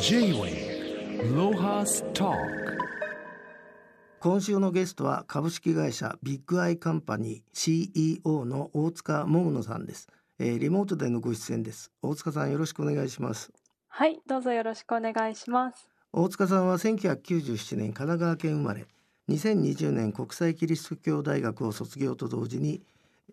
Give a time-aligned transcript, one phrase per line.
[0.00, 2.32] J-Way ロハスタ
[4.20, 11.90] 今週のゲストは株式会社ビッグアイカンパニー CEO の大塚桃野さんです、えー、リモートでのご出演です。
[12.02, 13.50] 大塚さんよろしくお願いします。
[13.88, 15.88] はいどうぞよろしくお願いします。
[16.12, 18.86] 大塚さんは1997年神奈川県生まれ。
[19.28, 22.82] 2020年国際キリスト教大学を卒業と同時に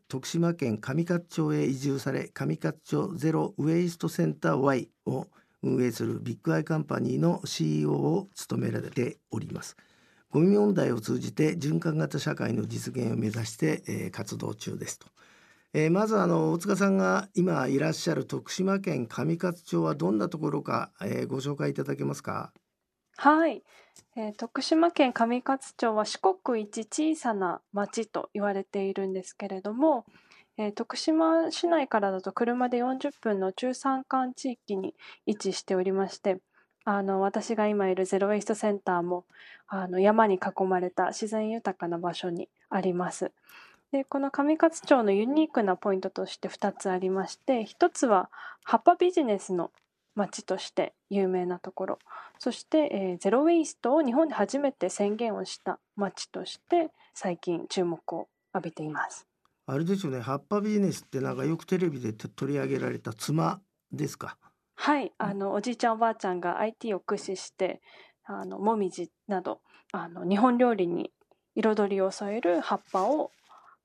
[0.07, 5.27] 徳島県上勝町へ移住され上勝町ゼロウェイストセンター Y を
[5.63, 9.75] 運営するビッグアイカンパニーの CEO を務められております。
[10.29, 15.07] ゴミ問題を通じて循環型社会の実現を目指して、えー、活動中ですと、
[15.73, 22.51] えー、まずあの大塚さんが今いらっしゃる徳島県上勝町はどんなところか、えー、ご紹介いただけますか？
[23.15, 23.63] はい、
[24.17, 30.05] えー、徳島県上勝町は四国一小さな町と言われているんですけれども、
[30.57, 34.93] えー、徳島市内からだと車で40分の中山間地域に
[35.25, 36.39] 位置しておりまして
[36.85, 39.25] あの私が今いるゼロ・ウェイストセンターも
[39.67, 43.31] あの山に囲まれた自然豊かな場所にあります。
[43.91, 48.31] でこの上勝町のユニークなポイントとして2つありまして1つは
[48.63, 49.71] 葉っぱビジネスの
[50.15, 51.99] 町として有名なところ
[52.39, 59.27] そして、えー、ゼロ・ウェイストを日本で初めて宣言をした町として最近注目を浴びています。
[59.65, 63.61] あれですよね葉っぱビジネスってなんかよくテレビで取り上げられた妻
[63.91, 64.37] ですか？
[64.75, 67.81] はいあのおじいちゃんおばあちゃんが IT を駆使して
[68.25, 69.61] あのもみじなど
[69.91, 71.11] あの日本料理に
[71.55, 73.31] 彩りを添える葉っぱを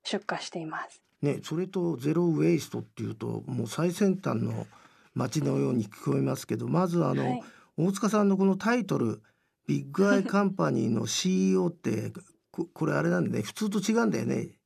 [0.05, 1.03] 出荷しています。
[1.21, 4.67] ね、それとゼロウェイストっていうともう最先端の
[5.15, 7.43] 街のように聞こえますけどまずあの、はい、
[7.77, 9.21] 大塚さんのこのタイトル
[9.67, 12.13] ビッグアイカンパニーの CEO って
[12.73, 14.58] これあれなんでね普通と違うんだよね。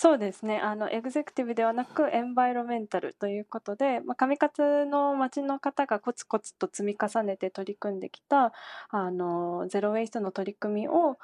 [0.00, 8.52] そうですねあのエグゼクティブではなくエンバイロメンタルということで、まあ、上勝の町の方がコツコツと積み重ねて取り組んできた
[8.90, 11.18] あのゼロ・ウェイストの取り組みを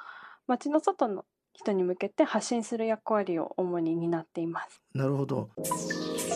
[0.47, 1.23] 町の外の
[1.53, 4.81] 人に向けて発信する役割を主に担っています。
[4.93, 5.51] なるほど。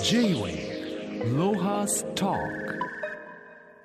[0.01, 2.35] J-Way ロハスタ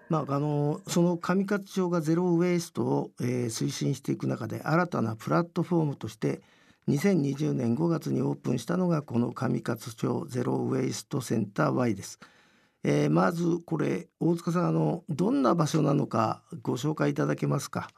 [0.09, 6.41] まあ、あのその上勝町がゼロウェイストを、えー、推進していく中で新たなプラットフォームとして
[6.89, 12.19] 2020年5月にオープンしたのがこの上勝町ゼロウェイストセンター Y です。
[12.83, 17.89] えー、まずこれ大塚さんあのどんな場所なのかご紹介いただけますか？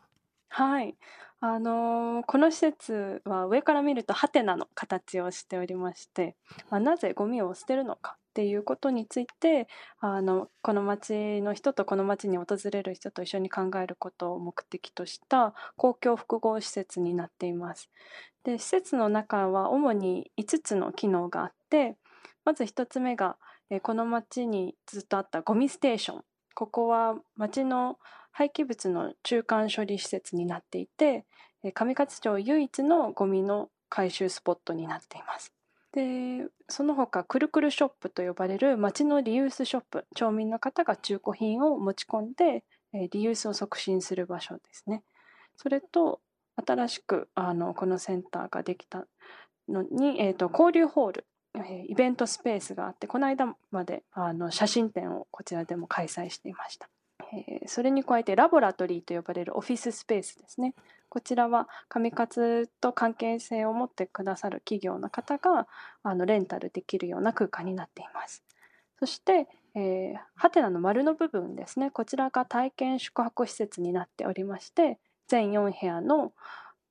[0.49, 0.97] はい、
[1.41, 6.35] あのーこの施設は上から見るとハテナの形をしておりまして、
[6.71, 9.69] まあ、なぜゴミを捨てるのかっていうことについて
[10.01, 17.91] あのこの町の人とこの町に訪れる人と一緒に考えることを目的とした公共複合施設になっています。
[18.47, 21.97] で施設の中は主に5つの機能があって
[22.45, 23.37] まず1つ目が
[23.71, 26.25] えこの町にずっとあったゴミステーション
[26.55, 27.99] ここは町の
[28.31, 31.25] 廃棄物の中間処理施設になっていて
[31.75, 35.53] 上勝町唯一のゴミの回収スポットになっています。
[35.93, 42.63] でその他くるくるショップと呼ばれる町のリユースショップ町民の方が中古品を持ち込んで
[42.93, 45.03] リユースを促進する場所ですね。
[45.57, 46.21] それと
[46.65, 49.07] 新しくあのこのセンターができた
[49.69, 56.89] のに、えーと、交流ホール、えー、イベントスペースがあってこの間まであの写真展をこちらでも開催していました、
[57.33, 60.75] えー、それに加えてラボラトリーと呼ばれるオフィススペースですね。
[61.09, 65.69] こちらは上勝と関係性を持ってくださる企業の方が
[66.03, 68.43] あのレンタルできるような空間になっています。
[68.99, 69.47] そして、
[70.35, 71.91] ハテナの丸の部分ですね。
[71.91, 74.99] こちらが体験宿泊施設になっておりまして
[75.29, 76.33] 全4部屋の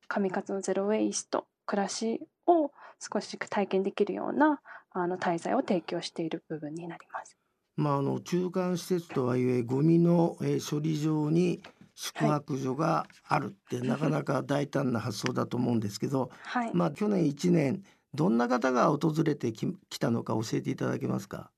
[0.07, 7.37] 上勝のゼロ・ウェイスト暮らしを少し体験できるようなあの滞在を提供している部分になります。
[7.75, 11.61] まあ、あの中間施設とはいえゴミの、え処理場に
[11.93, 19.67] 宿泊所があるって、はい、なかなか大胆な発想だと思うんですけど、はい、まあ去年1年どんな方が訪れてき
[19.99, 21.51] たのか教えていただけますか？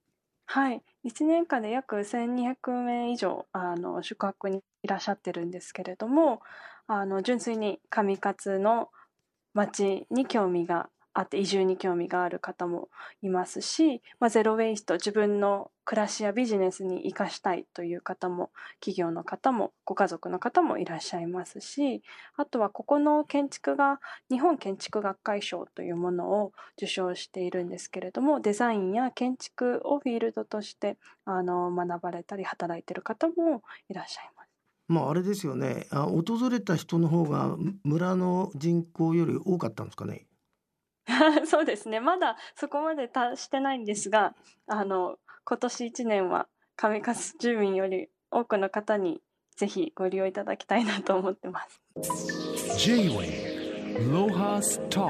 [0.50, 6.42] はい、1年間で約1200名以上あの宿泊にいらっしゃってるんですけれども
[6.88, 8.90] あの純粋に上勝の
[9.54, 12.90] 町に興味があって移住に興味がある方も
[13.24, 22.04] いますし、まあ、ゼロ・ウェイスト自分の暮らしやビジネスに生かしたいという方も企業の方もご家族の方もいらっしゃいますし
[22.36, 24.00] あとはここの建築が
[24.30, 34.37] 日本建築学会賞というものを受賞しているんですけれどもデザインや建築をフィールドとしてあの学ばれたり働いている方もいらっしゃいます。
[34.88, 40.28] まああれですよねあ訪れた人の方が村の人口より多かったんですかね？
[41.46, 42.00] そうですね。
[42.00, 44.36] まだそこまで達してないんですが、
[44.68, 49.22] あの、今年1年は上勝住民より多くの方に
[49.56, 51.82] ぜひご利用いただきたいなと思ってます。
[52.78, 55.08] J-Way ロハスタ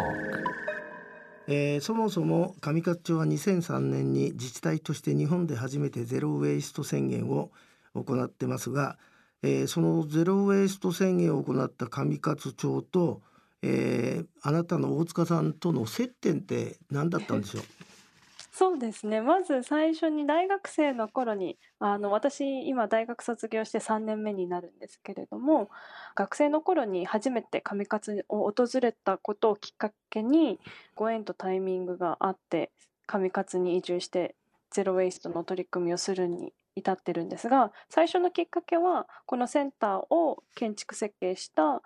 [1.49, 7.51] えー、そもそも上勝町は2003年に自治体として日本で初めてゼロ・ウェイスト宣言を
[7.95, 8.97] 行ってますが、
[9.43, 13.21] えー、そのゼロ・ウェイスト宣言を行った上勝町と、
[13.61, 17.63] えー、あなたの大塚さんとの接点って何だったんでしょう？
[18.51, 19.21] そうですね。
[19.21, 25.69] まず最初に大学生の頃に、あの、私、今大学卒業して3年目になるんですけれども、
[26.15, 30.59] 学生の頃に初めて上勝を訪れたことをきっかけに、
[30.95, 32.71] ご縁とタイミングがあって、
[33.05, 34.35] 上勝に移住して、
[34.71, 41.81] ゼロ・ウェイストの取り組みをするに至ってるんですが、最初のきっかけは、このセンターを建築設計した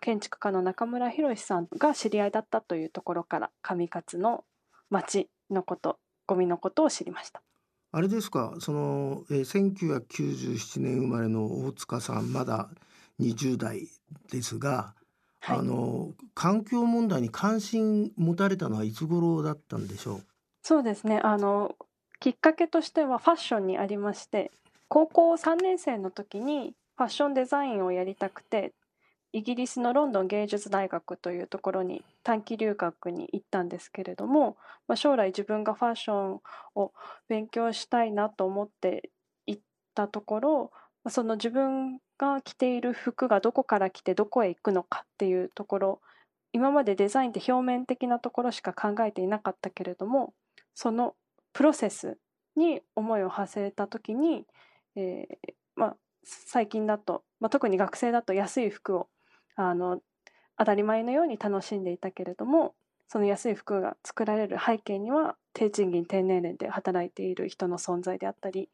[0.00, 4.44] 建築家の中村博さんが知り合いだったというところから、上勝の
[4.90, 7.42] 町のことゴミのことを知りました。
[7.92, 12.68] あれですかその、えー、1997年生まれの大塚さんまだ
[13.20, 13.88] 20代
[14.32, 14.94] ですが、
[15.40, 20.22] はい、あの環境問題に関心持たれたのはいつ頃だったんでしょう？
[20.62, 21.20] そうですね。
[21.22, 21.76] あの
[22.24, 24.50] きっかけとしてはファッションにありまして
[24.88, 28.72] 高校3年生の時にファッションデザインをやりたくて
[29.34, 34.56] イギリスのロンドン芸術大学というところに短期留学に行ったんですけれども、
[34.88, 36.40] まあ、将来自分がファッション
[36.76, 36.92] を
[37.28, 39.10] 勉強したいなと思って
[39.46, 39.62] 行っ
[39.94, 40.72] たところ
[41.10, 46.00] その自分が着ている服がどこから来てどこへ行くのかっていうところ
[46.54, 50.32] 今までデザインって表面的なところしか考えていなかったけれども
[50.74, 51.14] その
[51.54, 52.18] プロセス
[52.56, 54.44] に思いを馳せた時に、
[54.96, 59.08] えー、まあ、最近だと、まあ、特に学生だと安い服を
[59.56, 60.00] あの
[60.58, 62.74] 当たり前のように楽しんでいたけれども
[63.08, 68.68] その安い服が作られる背景には低賃金低年齢で働いている人の存在であったり、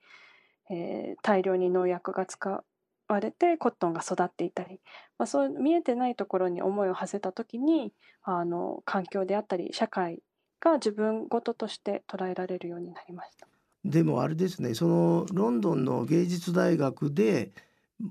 [0.70, 2.64] えー、大量に農薬が使
[3.08, 4.80] われてコットンが育っていたり、
[5.18, 7.92] まあ、そう見えてないところに思いを馳せた時に
[8.22, 10.20] あの環境であったり社会
[10.60, 13.46] が自分ごととして捉えられるようになりました。
[13.84, 17.52] でもあれですねそのロンドンの芸術大学で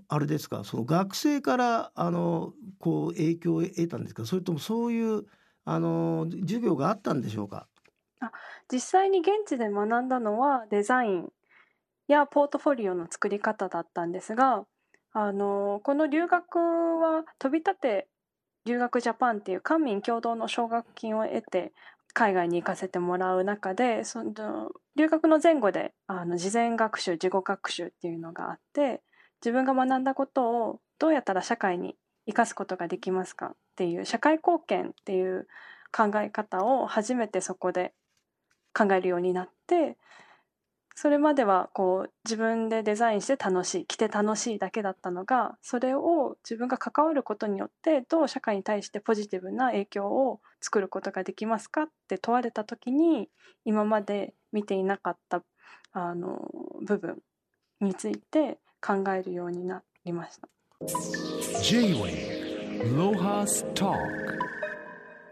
[0.07, 5.25] あれですかその学生からあのこう影響を得たんですかそれともそういう
[5.65, 7.67] あの授業があったんでしょうか？
[8.19, 8.31] あ
[8.71, 11.29] 実際に現地で学んだのはデザイン
[12.07, 14.65] やポートフォリオの作り方だったんですが
[15.13, 18.07] あのこの留学は飛び立て
[18.65, 21.73] 留学ジャパンっていう官民共同の奨学金を得て
[22.13, 29.01] 海外に行かせてもらう中でその留学の前後であの事前学習事後学習っていうのがあって
[29.41, 31.95] 自分が学んだことをどうやったら社会に
[32.27, 35.47] 生かすことができますかっていう社会貢献っていう
[35.91, 37.93] 考え方を初めてそこで
[38.73, 39.97] 考えるようになって
[41.01, 53.29] それまではこう自分でデザインして楽しい着て楽しいだけだったのがそれを自分が関わることによってどう社会に対してポジティブな影響を作ることができますかって問われた時に
[53.63, 55.41] 今まで見ていなかった
[55.93, 56.51] あの
[56.85, 57.19] 部分
[57.79, 60.49] について考えるようになりました。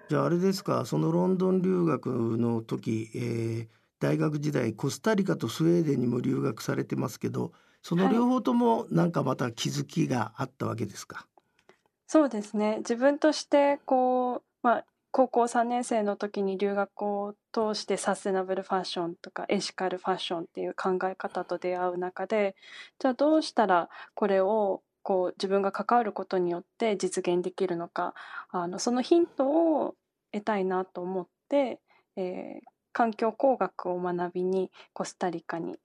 [0.07, 3.67] じゃああれですかそのロンドン留学の時、えー、
[3.99, 7.51] 大学時代コスタリカとスウェーデンにも留学されてますけど
[7.81, 11.23] その両方ともなんかまた気づきがあったわけですか、は
[11.69, 11.73] い、
[12.07, 12.77] そうですね。
[12.79, 22.55] 自分としてこう、まあ、高校3年生の時に留学を通してサステナブルファッションとかエシカルファッションっていう考え方と出会う中で
[22.99, 28.13] じゃあどうしたらこれをこう自分が関わることによって実現できるのか
[28.51, 29.95] あのそのヒントを
[30.33, 31.79] 得たいなと思って、
[32.17, 32.67] えー、
[32.97, 35.77] 環境工学を学びにコスタリカに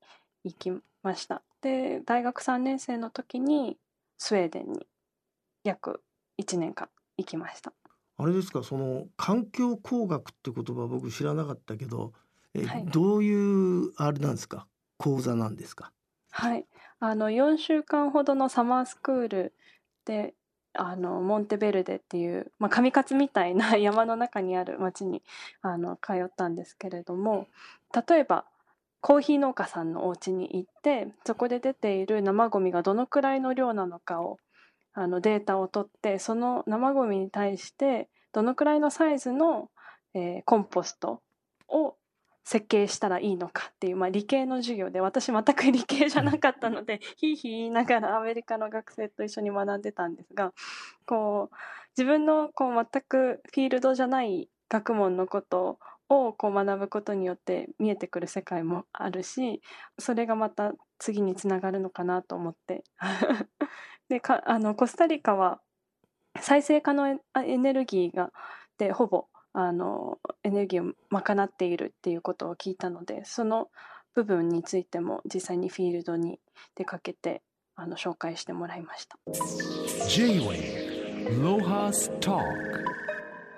[0.44, 1.42] 行きました。
[1.60, 3.76] で大学3年生の時に
[4.16, 4.86] スウェーデンに
[5.62, 6.02] 約
[6.40, 6.88] 1年間
[7.18, 7.74] 行きました。
[8.16, 8.62] あれですか？
[8.62, 12.14] その環境工学って言葉僕知らなかったけど
[12.54, 14.66] え、はい、どういうあれなんですか？
[14.96, 15.92] 講座なんですか？
[16.30, 16.64] はい。
[16.98, 19.54] あの4週間ほどのサマースクール
[20.06, 20.32] で
[20.74, 25.22] あのモンテベルデっていう、まあ、上勝みたいな 山の中にある町に
[25.60, 27.46] あの通ったんですけれども
[28.08, 28.44] 例えば
[29.00, 34.38] コーヒー農家さんのお家に行ってそこで出ている生ゴミがどのくらいの量なのかを
[34.94, 39.70] あのデータを取ってその生ゴミに対してどのくらいのサイズの、
[40.14, 41.20] えー、コンポスト
[41.68, 41.96] を
[42.44, 50.52] 設計したらいいのかっていう、まあ、理系の授業で私全く理系じゃなかったのでひいひい言いながらアメリカの学生と一緒に学んでたんですが
[51.06, 51.56] こう
[51.96, 59.62] 自分のこう全くフィールドじゃない学問のことをこう学ぶことによって見えてくる世界もあるし
[59.98, 62.84] それがまた次につながるのかなと思って。
[64.08, 65.60] でかあのコスタリカは
[66.38, 68.30] 再生可能エエネルギーが
[68.76, 73.68] でほぼあのエネルギーを賄っているっていうことを聞いたのでその
[74.14, 76.38] 部分についても実際にフィールドに
[76.74, 77.42] 出かけて
[77.76, 79.18] あの紹介してもらいました。
[80.08, 82.42] J-Way Lohas Talk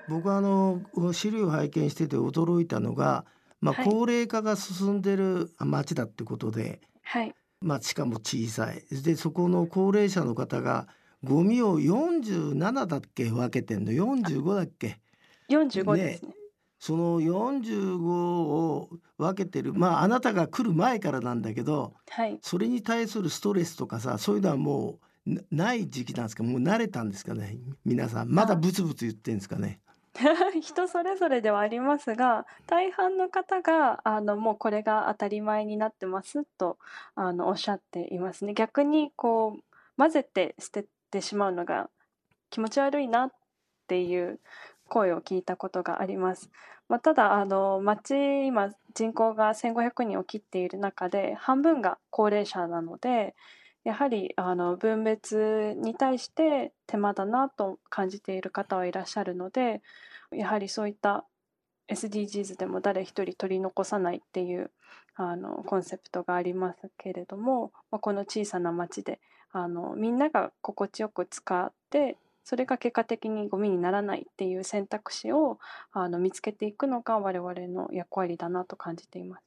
[0.08, 0.80] 僕はあの
[1.12, 3.24] 資料を拝見してて驚いたのが、
[3.60, 3.84] まあ、はい。
[3.86, 8.84] 高齢化が進んでる町だってことで、はい、まあ、しかも小さい。
[9.02, 10.88] でそこの高齢者の方が
[11.22, 15.00] ゴミを47だっけ分けてんの？45だっけ？
[15.48, 16.34] 45ですね。
[16.78, 26.42] その45を分けてるまああなたが来る前からなんだけどはい、それに対するストレスとかさそういうのはもうなない時期なんですか？
[26.42, 27.56] もう慣れたんですかね？
[27.86, 28.28] 皆さん。
[28.28, 29.80] まだブツブツ言ってんですかね？
[30.60, 36.78] 人それぞれではありますが大半の方があのもうこれが当たり前になってますと
[37.16, 38.52] あのおっしゃっていますね。
[38.52, 39.62] 逆にこう
[39.96, 41.88] 混ぜて捨ててしまうのが
[42.50, 43.32] 気持ち悪いなっ
[43.88, 44.38] ていう
[44.94, 46.50] 声を聞いたことがあります、
[46.88, 48.14] まあ、ただあの町
[48.46, 53.34] 今人口が1500人を切っている中で半分が高齢者なので
[53.82, 59.82] やはりあの分別に対して手間だなと感じている方はいらっしゃるので
[60.30, 61.24] やはりそういった
[61.88, 64.70] SDGs でも誰一人取り残さないっていう
[65.16, 69.18] あのコンセプトがありますけれども、まあ、この小さな町で
[69.50, 75.58] あのみんなが心地よく使ってそれが結果的にゴミにならないっていう選択肢を
[75.92, 79.42] あの見つけていくのが我々の役割だなと感じています。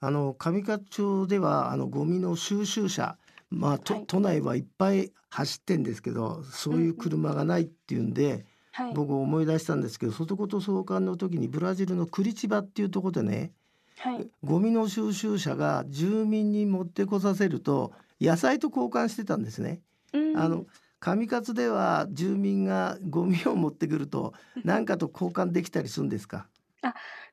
[0.00, 3.16] あの上勝町ではあのゴミの収集車
[3.48, 4.04] まあ、とはい。
[4.06, 13.52] 都内はいっぱい走ってんですけどそういう車がないっていうんで、はい、僕思い出したんですけど外事総監の時にブラジルのクリチバっていうところでね
[13.98, 19.80] はい、ゴミの収集車が住民に持ってこさせると野菜と交換してたんですね。
[20.12, 20.38] うん。
[20.38, 20.66] あの
[21.00, 24.32] 上勝では住民がゴミを持ってくると
[24.64, 26.48] 何かと交換できたりするんですか？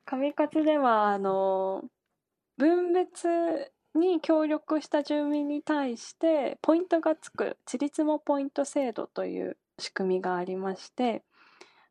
[0.06, 1.82] 上勝ではあの
[2.56, 11.22] 分別に協力した住民に対してポイントがつく地立もポイント制度という仕組みがありまして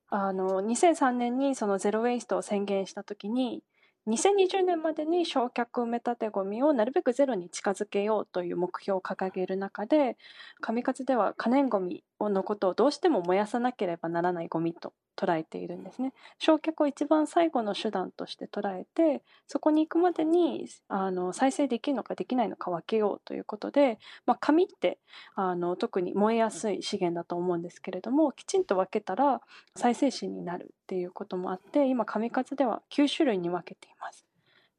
[0.09, 3.63] あの2003年にそのゼロウェイストを宣言した時に
[4.05, 10.17] 2020年までに焼却埋め立てごみをなるべくゼロに近づけようという目標を掲げる中で
[10.62, 16.13] 上勝では可燃ごみのことをどうしても燃やさなければならないゴミと捉えているんですね。
[16.39, 25.00] 焼却を一番最後の手段として捉えてそこに行くまでにあの再生できるのかできないのか分けようということで、まあ、紙って
[25.36, 29.41] あの特に燃えやすい資源だと思うんですけれどもきちんと分けたら
[29.75, 34.25] 再生紙になるっていうこともあって今紙数では9種類に分けています。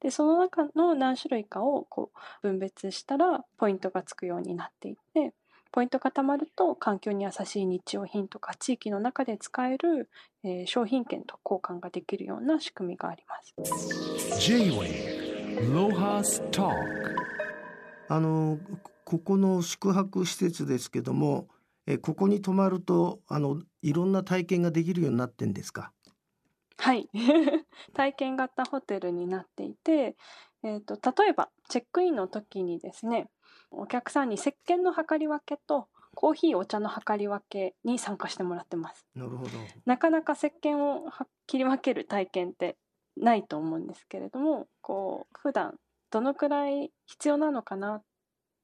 [0.00, 5.32] でその中の何種類かをこう分別したらポイントがつくようになっていて
[5.74, 10.08] ポイントがたまると環境に優しい日用品とか地域の中で使える、
[10.44, 13.56] えー商品券と交換ができるような仕組みがあります。
[18.06, 18.58] あの
[19.04, 21.48] ここの宿泊施設ですけども
[21.86, 25.90] えここに泊まるとあのいろんな体験ができるようになってんですか？
[26.76, 27.08] はい
[27.94, 30.16] 体験型ホテルになっていて、
[30.62, 33.28] えー、と例えばチェックインの時にですね
[33.70, 39.50] お客さんに石鹸の量り分けとコーヒーお茶の量り分けに参加してもらってますなるほど。
[39.84, 42.76] なかなか石鹸をは切り分ける体験って
[43.16, 45.74] ないと思うんですけれどもこう普段
[46.10, 48.02] どのくらい必要なのかなっ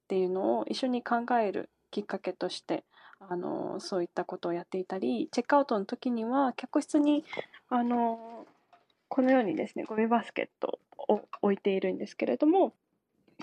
[0.08, 2.84] ていうのを一緒に考えるきっかけとして
[3.28, 7.24] あのそういったことをやっていたりチェックアウトの時には客室に
[7.68, 8.39] あの
[9.10, 12.72] このようにですねゴミバスケットを置いているんですけれども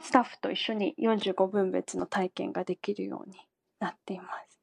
[0.01, 3.35] スタッフと一緒に45分別の体験ができるように
[3.79, 4.59] なっています。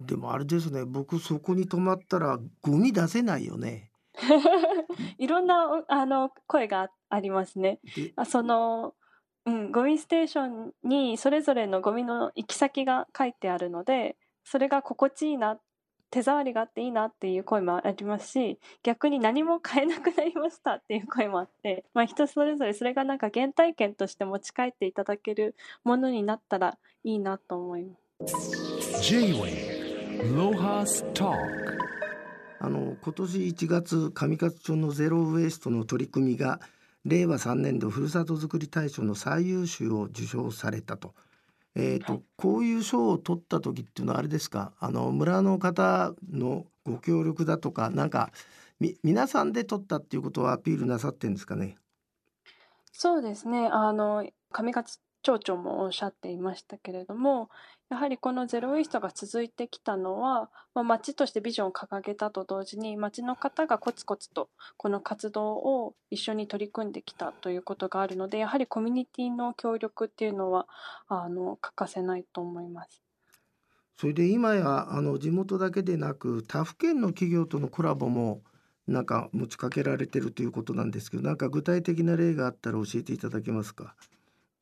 [0.00, 3.90] でもあれですね僕そこに泊まったらゴミ出せないよね。
[5.18, 7.80] いろんなあの声がありますね。
[8.24, 8.94] その、
[9.44, 15.58] うん、ゴミステーションにそれぞれのゴミの行き先が書いてあるのでそれが心地いいな
[16.10, 29.02] 手触りがあっていいなっていう声もありますし逆に何も買えなくなりましたっていう声もあって、まあ、人それぞれそれがなんか原体験として持ち帰っていただけるものになったらいいなと思います。
[29.02, 31.36] J-Way Lohas Talk
[32.60, 36.60] あの今年1月上勝町のゼロウエストの取り組みが
[37.04, 41.14] 令和3年度ふるさとづくり大賞の最優秀を受賞されたと。
[41.78, 42.22] えーとはい。
[42.36, 44.72] こういう賞を取った時っていうのはあれですか？
[44.80, 48.32] あの村の方のご協力だとかなんか
[48.80, 51.76] み皆さんで取ったっていうことをアピールなさってるんですかね？
[52.92, 53.68] そうですね。
[53.68, 57.50] あの上勝町長もおっしゃっていましたけれども
[57.90, 70.66] やはりこのゼロ・ウェイストが続いてきたのは、まあ、町としてビジョンを掲げたと同時に町の方がコツコツとこの活動を一緒に取り組んできたということがあるのでやはりコミュニティの協力っていうのは
[71.08, 73.02] あの欠かせないと思います。
[73.96, 78.42] それで今やあの地元だけでなく他府県の企業とのコラボも
[78.86, 83.96] なんか持ちかけられてるということなんですけどなんか具体的な例があったら教えていただけますか？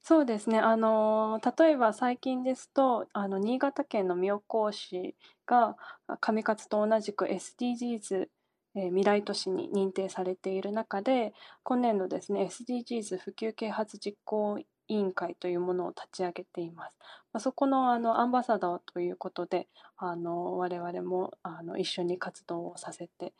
[0.09, 0.61] そうですね。
[0.61, 8.29] あの、例えば最近ですと、あの、新潟県の妙高市が、あ上勝と同じく SDGs、
[8.77, 11.33] えー未来都市に認定されている中で、
[11.65, 16.95] 今年度ですね、SDGs 普及啓発実行委員会というものを立ち上げています。
[17.33, 23.33] まあ、そこの、あの、アンバサダーということで、あの、我々も、あの、一緒に活動をさせて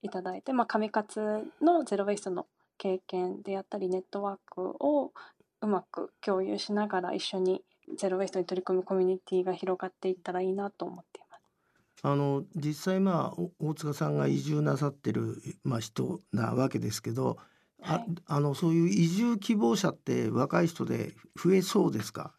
[0.00, 2.46] いただいて、まあ、上勝のゼロ・ウェイストの
[2.78, 5.12] 経験であったり、ネットワークを
[5.64, 7.64] うまく共有しながら一緒に
[7.98, 11.42] ゼロ・ウェイストに取り組むコミュニティが広がっていったらいいなと思っています。
[12.02, 17.38] あの実際まあお大塚さんが移住なさってる、まあ、人なわけですけど、
[17.82, 22.34] あはいあのそういう移住希望者って若い人で増えそうですか？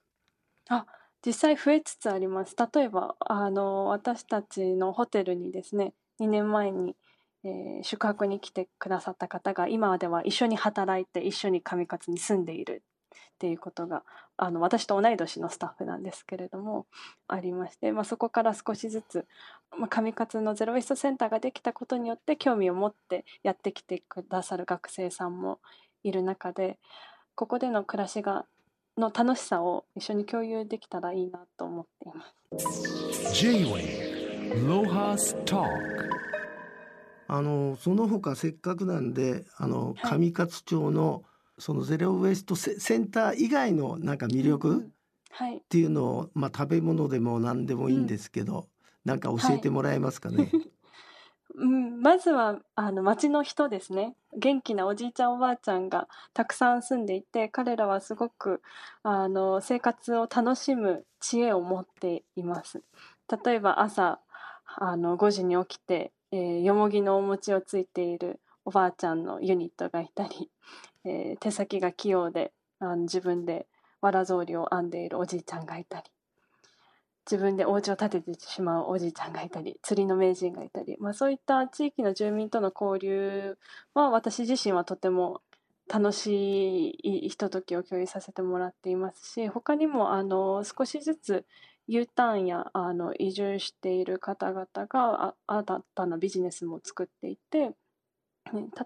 [1.26, 2.56] 実際増えつつあります。
[2.74, 6.96] 例えばあの私たちのホテルにですね2年前に、
[7.44, 12.84] えー宿泊に来てくださった方が今では一緒に働いて一緒に上勝に住んでいる
[13.36, 14.04] っていうことが
[14.38, 16.86] あの私と同い年のスタッフなんですけれども
[17.28, 19.26] ありまして、まあ、そこから少しずつ、
[19.78, 25.60] まあ、上勝のゼロ・イストセンターができたことによって興味を持ってやってきてくださる学生さんも
[26.04, 26.78] いる中で
[27.36, 28.46] ここでの暮らしが
[28.98, 32.26] の楽しさを一緒に共有できたらいいなと思っていま
[32.60, 33.34] す。
[33.34, 34.16] J-Wave
[34.66, 35.68] Lohas Talk
[37.28, 41.24] あのその他せっかくなんであのはい上勝町の
[41.58, 44.92] そのゼロウエストセセンター以外のなんか魅力、っうんうん。
[45.32, 48.68] はい、ていうのを、まあ、食べ物でも何でもいいんですけど、
[49.04, 50.50] なんか教えてもらえますかね？
[51.58, 54.16] うん、まずはあの町の人ですね。
[54.38, 58.62] 元気なおじいちゃんおばあちゃんがたくさん住んでいて彼らはすごく
[59.04, 62.84] あの生活を楽しむ知恵を持っています。
[63.46, 64.20] 例えば朝
[64.78, 70.50] あの5時に起きて、えーよもぎのお餅をついているおばあちゃんのユニットがいたり、
[71.06, 73.68] えー手先が器用であの自分で
[74.02, 76.12] わら草履を編んでいるおじいちゃんがいたり
[77.30, 83.58] 自分でお家を建ててしまうおじいちゃんがいたり釣りの名人がいたり、まあ、そういった地域の住民との交流
[83.96, 85.42] は私自身はとても
[85.88, 91.46] 楽しいひとときを共有させてもらっていますし他にもあの少しずつ
[91.88, 97.76] U ターンやあの移住している方々が新たなビジネスも作っていて、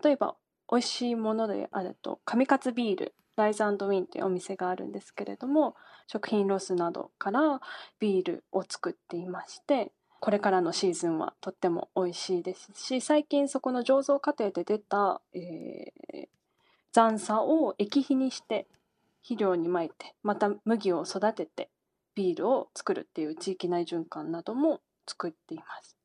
[0.04, 0.36] 例えば
[0.72, 5.76] 美味しいものであると上勝ビールライズウィンというお店があるんですけれども
[6.08, 7.62] 食品ロスなどから
[8.00, 16.28] ビールを作っていましてこれからのシーズンはとっても美味しいですし最近そこの醸造過程で出た、えー
[16.92, 18.68] 残渣を液肥にして
[19.22, 21.70] 肥料にまいてまた麦を育てて
[22.16, 25.99] ビールを作るっていう地域内循環なども作っています。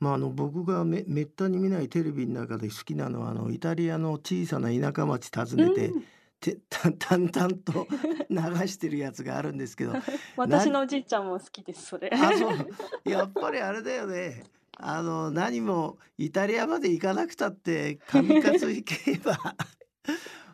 [0.00, 6.04] まあ、あの僕がめめったに見ないテレビの中で好きなのはあのイタリアの小さな田舎町訪ねて、うん
[6.40, 7.86] てた 淡々と
[8.30, 9.94] 流してるやつがあるんですけど
[10.36, 12.10] 私のおじいちゃんも好きですそれ。
[12.14, 12.68] あそう
[13.04, 14.44] やっぱりあれだよね
[14.76, 19.56] あの何もイタリアまで行かなくたって上勝行けば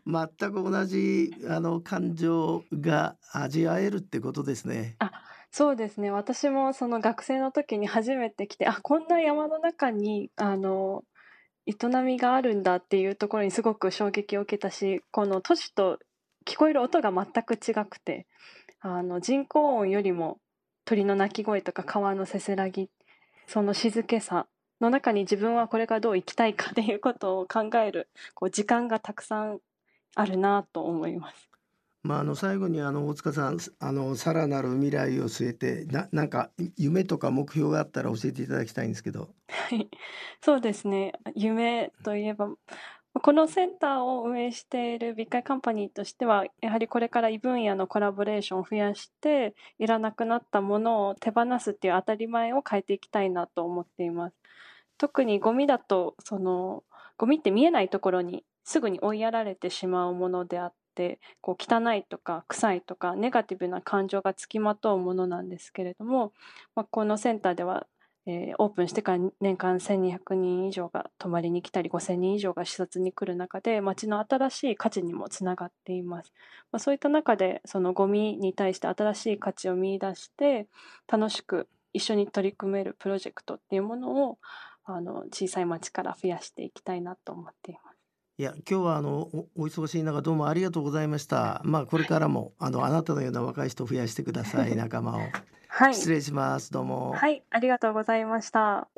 [0.07, 4.96] 全く同じあの感情が味わえるってことですね。
[5.56, 11.04] そうですね私もその学生の時に初めて来てあこんな山の中にあの
[11.64, 16.00] 営みがあるんだっていうところにすごく衝撃を受けたしこの都市と
[16.44, 18.26] 聞こえる音が全く違くて
[18.80, 20.38] あの人工音よりも
[20.84, 22.90] 鳥の鳴き声とか川のせせらぎ
[23.46, 24.48] その静けさ
[24.80, 29.60] の中に自分はこれからどう生きたいかっていうことを考えるこう時間がたくさん
[30.16, 31.48] あるなと思います。
[32.04, 39.30] まあ、あの最後にあの大塚さんあのさらなる未来を据えてななんか夢とか目標があったら教えていただきたいんですけど。
[39.48, 39.88] はい、
[40.42, 41.14] そうですね。
[41.34, 42.50] 夢といえば、
[43.22, 54.36] このセンターを運営しているビッカイカンパニーとしては、やはりこれから異分野のコラボレーションを増やして、いらなくなったものを手放すっていう当たり前を変えていきたいなと思っています。
[54.98, 56.84] 特にゴミだと、その、
[57.16, 66.33] ゴミって見えないところにすぐに追いやられてしまうものであって、こう汚いとか臭いとかネガティブな感情がつきまとうものなんですけれども、
[66.74, 67.87] まあ、このセンターでは
[68.26, 76.33] えーオープンしてから年間1200人以上が泊まりに来たり5000人以上が視察に来る中で街の新しい価値にもつながっています。
[76.72, 80.68] まあ、そういった中でそのゴミに対して新しい価値を見出して
[81.07, 84.38] 楽しく一緒に取り組めるプロジェクトっていうものを
[84.85, 87.93] あの小さい町から増やしていきたいなと思っています。
[88.37, 91.61] いや今日はあのおお忙しい中どうもありがとうございました。
[91.62, 95.20] まあこれからもあのあなたのような若い人を増やしてください 仲間を。
[95.68, 97.12] はい、失礼しますどうも。
[97.12, 98.88] はい、ありがとうございました。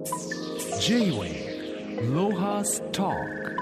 [0.80, 3.55] J-Wave Lohas Talk